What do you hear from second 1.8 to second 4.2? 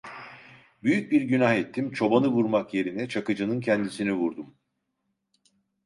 çobanı vurmak yerine Çakıcı’nın kendisini